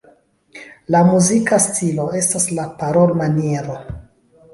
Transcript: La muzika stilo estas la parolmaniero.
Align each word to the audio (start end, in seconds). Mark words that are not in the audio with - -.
La 0.95 1.01
muzika 1.09 1.59
stilo 1.65 2.05
estas 2.21 2.47
la 2.61 2.65
parolmaniero. 2.81 3.77